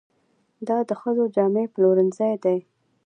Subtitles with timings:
[0.67, 2.57] دا د ښځو جامې پلورنځی دی.